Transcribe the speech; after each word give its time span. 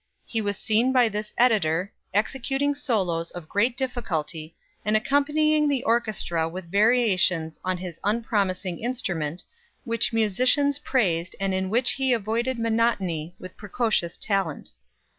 He 0.25 0.41
was 0.41 0.57
seen 0.57 0.91
by 0.91 1.09
this 1.09 1.31
editor, 1.37 1.93
executing 2.11 2.73
solos 2.73 3.29
of 3.29 3.47
great 3.47 3.77
difficulty, 3.77 4.55
and 4.83 4.97
accompanying 4.97 5.67
the 5.69 5.83
orchestra 5.83 6.49
with 6.49 6.71
variations 6.71 7.59
on 7.63 7.77
his 7.77 7.99
unpromising 8.03 8.79
instrument, 8.79 9.43
which 9.83 10.11
musicians 10.11 10.79
praised 10.79 11.35
and 11.39 11.53
in 11.53 11.69
which 11.69 11.91
he 11.91 12.13
avoided 12.13 12.57
monotony 12.57 13.35
with 13.37 13.55
precocious 13.57 14.17
talent. 14.17 14.69